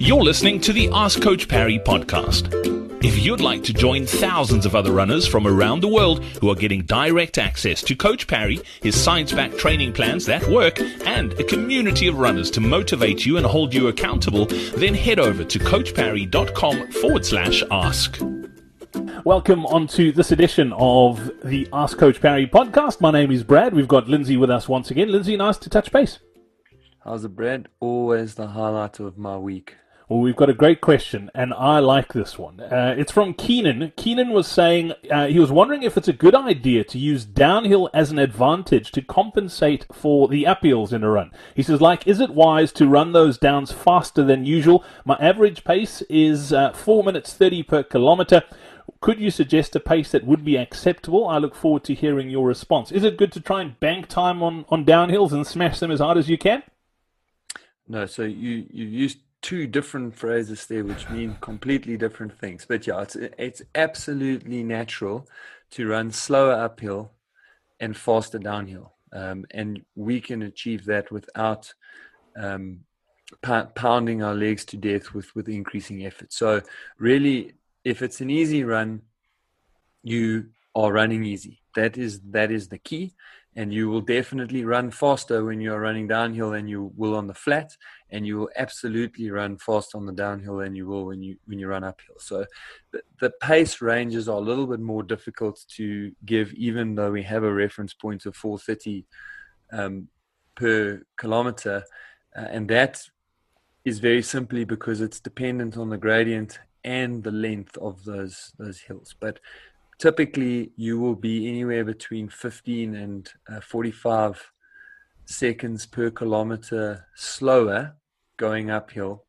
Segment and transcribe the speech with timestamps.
[0.00, 2.54] You're listening to the Ask Coach Parry podcast.
[3.04, 6.54] If you'd like to join thousands of other runners from around the world who are
[6.54, 11.44] getting direct access to Coach Parry, his science backed training plans that work, and a
[11.44, 16.92] community of runners to motivate you and hold you accountable, then head over to coachparry.com
[16.92, 18.20] forward slash ask.
[19.24, 23.00] Welcome on to this edition of the Ask Coach Parry podcast.
[23.00, 23.74] My name is Brad.
[23.74, 25.10] We've got Lindsay with us once again.
[25.10, 26.20] Lindsay, nice to touch base.
[27.04, 27.68] How's the bread?
[27.80, 29.74] Always the highlight of my week.
[30.08, 32.60] Well, we've got a great question, and I like this one.
[32.60, 33.92] Uh, it's from Keenan.
[33.94, 37.90] Keenan was saying uh, he was wondering if it's a good idea to use downhill
[37.92, 41.30] as an advantage to compensate for the uphills in a run.
[41.54, 44.82] He says, like, is it wise to run those downs faster than usual?
[45.04, 48.44] My average pace is uh, 4 minutes 30 per kilometer.
[49.02, 51.28] Could you suggest a pace that would be acceptable?
[51.28, 52.90] I look forward to hearing your response.
[52.90, 56.00] Is it good to try and bank time on, on downhills and smash them as
[56.00, 56.62] hard as you can?
[57.86, 62.66] No, so you, you used two different phrases there, which mean completely different things.
[62.68, 65.28] But yeah, it's it's absolutely natural
[65.70, 67.12] to run slower uphill
[67.80, 71.72] and faster downhill, um, and we can achieve that without
[72.36, 72.80] um,
[73.74, 76.32] pounding our legs to death with with increasing effort.
[76.32, 76.62] So
[76.98, 77.54] really,
[77.84, 79.02] if it's an easy run,
[80.02, 81.60] you are running easy.
[81.74, 83.14] That is that is the key.
[83.56, 87.34] And you will definitely run faster when you're running downhill than you will on the
[87.34, 87.76] flat.
[88.10, 91.58] And you will absolutely run faster on the downhill than you will when you when
[91.58, 92.16] you run uphill.
[92.18, 92.44] So
[92.92, 97.22] the, the pace ranges are a little bit more difficult to give even though we
[97.24, 99.06] have a reference point of 430
[99.72, 100.08] um,
[100.54, 101.82] per kilometer.
[102.36, 103.02] Uh, and that
[103.84, 108.80] is very simply because it's dependent on the gradient and the length of those those
[108.80, 109.14] hills.
[109.18, 109.40] But
[109.98, 114.52] typically you will be anywhere between 15 and uh, 45
[115.24, 117.96] seconds per kilometer slower
[118.36, 119.24] going uphill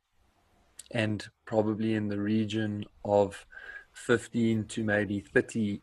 [0.92, 3.46] and probably in the region of
[3.94, 5.82] 15 to maybe 30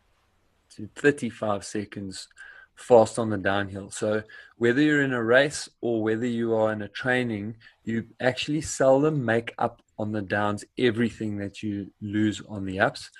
[0.70, 2.28] to 35 seconds
[2.74, 3.90] fast on the downhill.
[3.90, 4.22] So
[4.56, 9.24] whether you're in a race or whether you are in a training, you actually seldom
[9.24, 13.10] make up on the downs everything that you lose on the ups.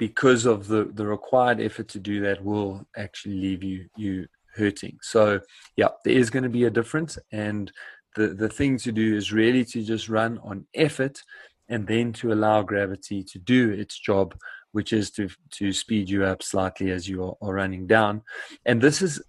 [0.00, 4.26] Be- because of the the required effort to do that will actually leave you you
[4.56, 4.98] hurting.
[5.02, 5.40] So
[5.76, 7.70] yeah there is going to be a difference and
[8.16, 11.22] the the thing to do is really to just run on effort
[11.68, 14.34] and then to allow gravity to do its job
[14.72, 15.28] which is to
[15.58, 18.22] to speed you up slightly as you are, are running down.
[18.66, 19.22] And this is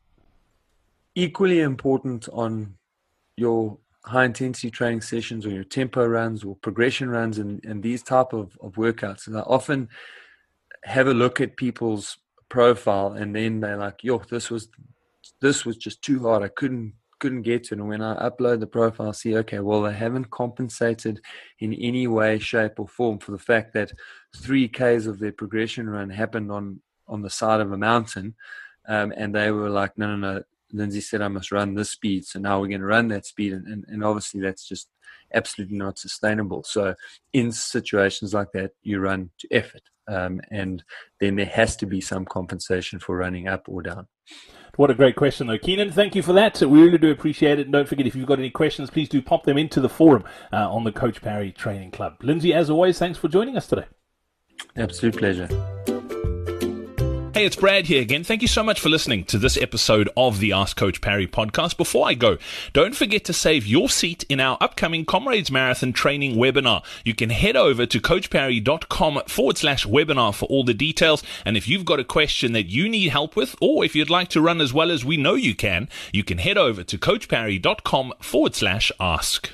[1.16, 2.76] equally important on
[3.38, 8.02] your high intensity training sessions or your tempo runs or progression runs and, and these
[8.02, 9.28] type of, of workouts.
[9.28, 9.90] And I often
[10.84, 12.18] have a look at people's
[12.50, 14.70] profile and then they're like, yo, this was
[15.42, 16.44] this was just too hard.
[16.44, 17.80] I couldn't couldn't get to it.
[17.80, 21.22] And when I upload the profile, I see, okay, well, they haven't compensated
[21.60, 23.94] in any way, shape, or form for the fact that
[24.36, 28.36] three Ks of their progression run happened on on the side of a mountain.
[28.88, 30.44] Um, and they were like, no, no, no.
[30.74, 33.54] Lindsay said I must run this speed, so now we're going to run that speed,
[33.54, 34.88] and, and, and obviously that's just
[35.34, 36.64] absolutely not sustainable.
[36.64, 36.96] So
[37.34, 40.84] in situations like that, you run to effort um, and
[41.20, 44.08] then there has to be some compensation for running up or down.
[44.78, 45.58] What a great question, though.
[45.58, 46.62] Keenan, thank you for that.
[46.62, 47.64] We really do appreciate it.
[47.64, 50.24] And don't forget, if you've got any questions, please do pop them into the forum
[50.52, 52.16] uh, on the Coach Parry Training Club.
[52.22, 53.86] Lindsay, as always, thanks for joining us today.
[54.76, 55.48] Absolute pleasure.
[57.34, 58.26] Hey, it's Brad here again.
[58.26, 61.78] Thank you so much for listening to this episode of the Ask Coach Parry podcast.
[61.78, 62.38] Before I go,
[62.74, 66.84] don't forget to save your seat in our upcoming Comrades Marathon training webinar.
[67.06, 71.24] You can head over to coachparry.com forward slash webinar for all the details.
[71.46, 74.28] And if you've got a question that you need help with, or if you'd like
[74.30, 78.14] to run as well as we know you can, you can head over to coachparry.com
[78.20, 79.52] forward slash ask.